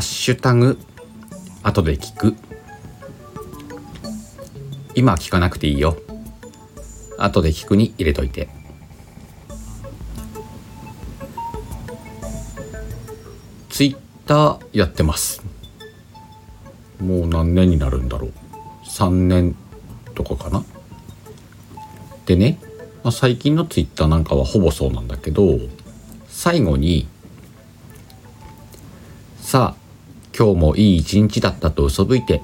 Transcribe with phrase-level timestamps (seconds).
[0.00, 0.78] ッシュタグ
[1.62, 2.34] 後で聞く。
[4.94, 5.96] 今聞かなくていいよ。
[7.18, 8.48] 後で聞くに入れといて。
[13.68, 13.96] ツイッ
[14.26, 15.42] ターやってます。
[17.00, 18.32] もう何年になるんだろう。
[18.86, 19.54] 3年
[20.14, 20.64] とかかな。
[22.26, 22.58] でね、
[23.02, 25.58] まあ、最近のツイッターなんかはほぼそうなんだけど
[26.28, 27.08] 最後に
[29.40, 29.79] 「さあ
[30.40, 32.40] 今日もいい一日だったと嘘吹いて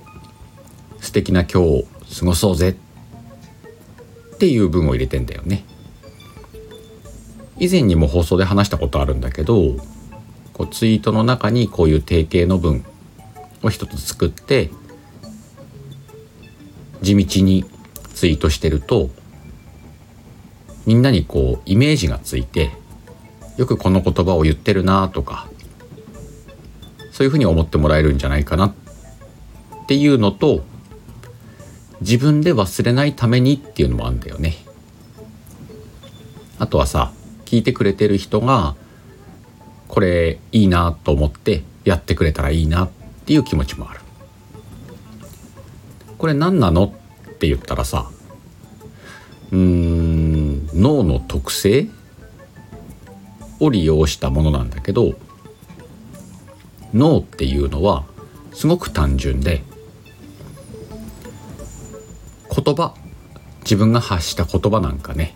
[1.00, 1.84] 素敵な今日を
[2.18, 2.76] 過ごそうぜ」
[4.34, 5.64] っていう文を入れてんだよね。
[7.58, 9.76] 以前にも放送で話したことあるんだけど
[10.52, 12.84] こうツイートの中にこういう定型の文
[13.62, 14.70] を一つ作って
[17.00, 17.64] 地道に
[18.12, 19.08] ツイートしてると
[20.84, 22.72] みんなにこうイメージがついて
[23.56, 25.48] よくこの言葉を言ってるなとか
[27.16, 28.74] そういうふうに思ってもらえるんじゃないかなっ
[29.86, 30.66] ていうのと
[32.02, 34.54] 自分で忘れないためにっていうのもあるんだよね。
[36.58, 37.12] あとはさ
[37.46, 38.76] 聞いてくれてる人が
[39.88, 42.90] これいいなと思ってやってくれたらいいなっ
[43.24, 44.00] ていう気持ちもある。
[46.18, 48.10] これ何なのって言ったらさ
[49.52, 51.88] うーん脳の特性
[53.58, 55.14] を利用したものなんだけど
[56.96, 58.04] 脳っていうのは
[58.52, 59.62] すごく単純で
[62.54, 62.94] 言葉
[63.60, 65.34] 自分が発した言葉なんかね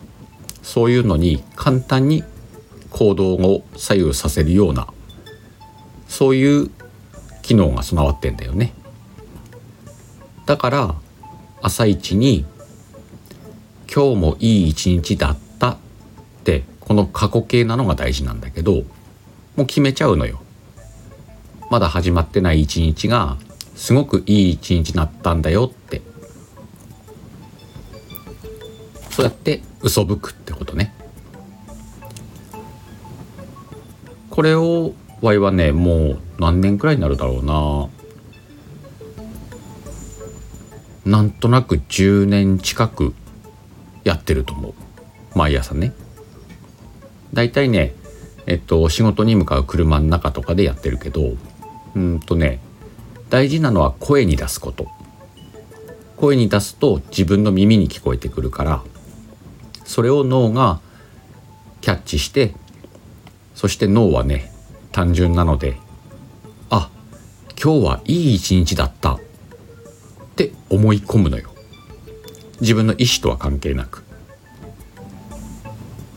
[0.62, 2.25] そういうのに簡単に
[2.91, 4.89] 行動を左右させるような
[6.08, 6.70] そういう
[7.42, 8.72] 機能が備わってんだよね。
[10.47, 10.95] だから
[11.62, 12.45] 朝一に
[13.92, 15.77] 「今日もいい一日だった」っ
[16.45, 18.83] てこの過去形なのが大事なんだけど
[19.56, 20.40] もう決めちゃうのよ。
[21.70, 23.36] まだ始まってない一日が
[23.77, 26.03] すごくいい一日になったんだよって。
[29.11, 30.92] そうやって嘘吹くってことね。
[34.30, 37.89] これをワイはねもう何年くらいになるだろうな。
[41.07, 43.14] なんとなく10年近く
[44.03, 44.75] やってると思う。
[45.39, 45.92] 毎朝ね。
[47.33, 47.95] だいたいね
[48.47, 51.35] えっと仕事に向かう車の中とかでやってるけど。
[51.95, 52.61] うんとね
[53.28, 54.86] 大事なのは声に出すこと。
[56.17, 58.83] 声に出すと自分の耳に聞こえてくるから
[59.84, 60.80] それを脳が
[61.80, 62.55] キャッチして
[63.55, 64.52] そして脳はね
[64.92, 65.79] 単純なので
[66.68, 66.90] あ
[67.62, 69.14] 今日はいい一日だった。
[69.14, 69.18] っ
[70.36, 71.50] て思い込むのよ。
[72.61, 74.05] 自分の意思とは関係なく。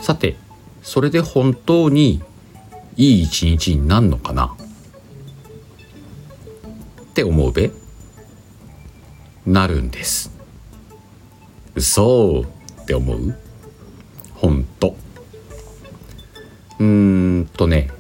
[0.01, 0.35] さて
[0.81, 2.22] それで本当に
[2.97, 4.56] いい一日になるのかな？
[7.13, 7.69] って思うべ？
[9.46, 10.31] なるんです。
[11.75, 12.44] 嘘
[12.81, 13.35] って思う？
[14.34, 14.96] ほんと。
[16.79, 17.91] うーんとね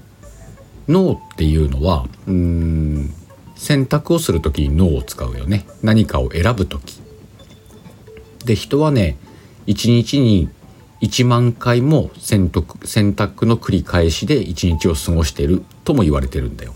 [0.87, 3.13] 脳っていうのはうーん
[3.55, 5.67] 選択をする時に脳を使うよね。
[5.83, 6.99] 何かを選ぶ時。
[8.45, 9.17] で人はね
[9.67, 10.49] 一日に
[11.01, 16.73] 1万回も選択選択の繰り返しで一日を過ごしているとも言われてるんだよ。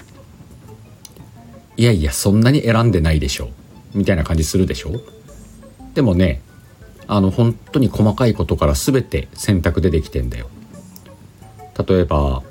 [1.78, 3.50] いやいやそんなに選んでないでしょ。
[3.94, 5.00] みたいな感じするでしょ。
[5.94, 6.42] でもね
[7.08, 10.50] あの本当に細かいことから全て選択でできてんだよ。
[11.88, 12.42] 例えば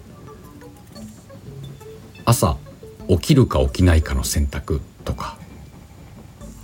[2.24, 2.56] 朝
[3.08, 5.36] 起きるか起きないかの選択とか。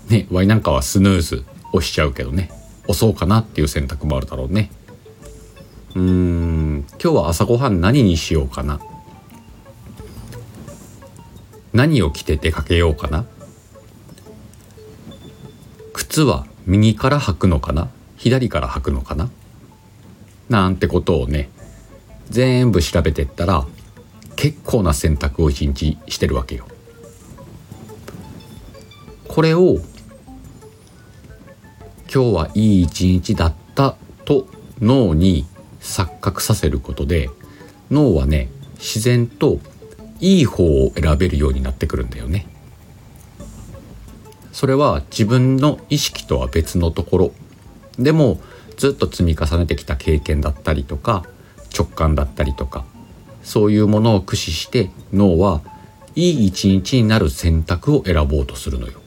[0.09, 2.51] ねワイなんかはスヌーズ押しちゃうけどね。
[2.85, 4.71] 押そうかなっていう選択もあるだろうね。
[5.95, 8.81] うーん今日は朝ごはん何にしようかな。
[11.73, 13.25] 何を着て出かけようかな？
[15.93, 17.89] 靴は右から履くのかな？
[18.17, 19.31] 左から履くのかな？
[20.49, 21.51] なんてことをね
[22.29, 23.67] 全部調べてったら
[24.37, 26.67] 結構な選択を一日してるわけよ。
[29.29, 29.79] これを
[32.15, 33.97] 今日はいい一日だった
[34.27, 34.47] と
[34.81, 35.47] 脳に
[35.81, 37.31] 錯覚させることで
[37.91, 39.59] 脳はね自然と
[40.23, 42.47] いい方を選べるようになってくるんだよね。
[44.53, 47.33] それは自分の意識とは別のところ
[47.99, 48.41] でも
[48.77, 51.25] ずっと積み重ねてきた経験だったりとか
[51.77, 52.85] 直感だったりとか
[53.43, 55.63] そういうものを駆使して脳は
[56.15, 59.01] いい一日になる選択を選ぼうとするのよ。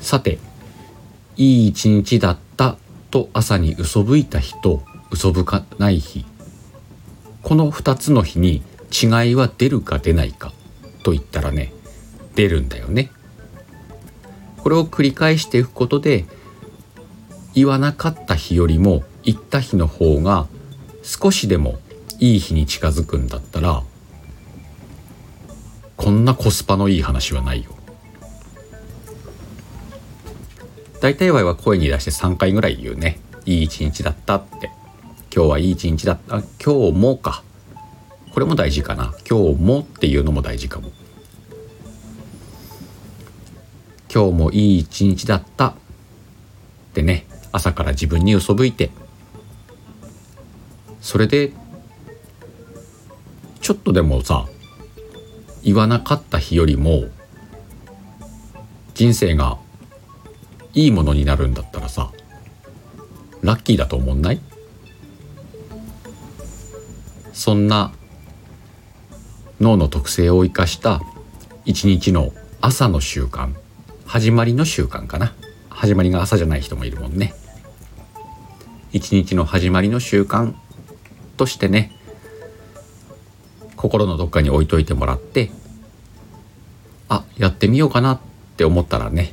[0.00, 0.38] さて
[1.36, 2.76] いい一日だった
[3.10, 6.26] と朝に嘘吹いた日と嘘吹かない日
[7.42, 10.52] この2つの日に違いは出るか出ないか
[11.02, 11.72] と言ったらね
[12.34, 13.10] 出るんだよね。
[14.58, 16.26] これを繰り返していくことで
[17.54, 20.46] 言わなかった日よりも言った日の方が
[21.02, 21.78] 少しでも
[22.20, 23.82] いい日に近づくんだったら
[25.96, 27.72] こんなコスパのいい話はないよ。
[31.00, 33.20] 大体は声に出して3回ぐらい言うね。
[33.46, 34.70] いい一日だったって。
[35.38, 36.42] 今日はいい一日だった。
[36.60, 37.44] 今日もか。
[38.34, 39.14] これも大事かな。
[39.30, 40.90] 今日もっていうのも大事かも。
[44.12, 45.74] 今日もいい一日だったっ
[46.92, 48.90] てね朝から自分に嘘吹いて
[51.00, 51.52] それで
[53.60, 54.48] ちょっとでもさ
[55.62, 57.04] 言わなかった日よりも
[58.94, 59.56] 人生が
[60.74, 62.10] いいものになるんだったらさ
[63.42, 64.40] ラッキーだと思んない？
[67.38, 67.92] そんな
[69.60, 71.00] 脳の特性を生かした
[71.64, 73.54] 一日の朝の習慣
[74.06, 75.34] 始まりの習慣かな。
[75.70, 77.32] 始まりが朝じゃない人もいるもんね。
[78.90, 80.52] 一日の始まりの習慣
[81.36, 81.92] としてね
[83.76, 85.52] 心のどっかに置いといてもらって
[87.08, 88.20] あやってみようかなっ
[88.56, 89.32] て思ったらね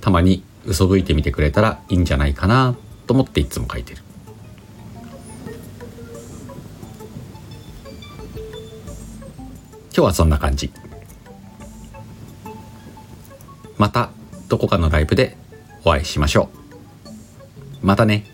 [0.00, 2.74] たまに嘘吹いてみてくれたらいいんじゃないかな
[3.06, 4.02] と思っていつも書いてる。
[9.96, 10.72] 今日はそんな感じ。
[13.78, 14.10] また
[14.48, 15.36] どこかのライブで
[15.84, 16.48] お会いしましょ
[17.82, 17.86] う。
[17.86, 18.24] またね。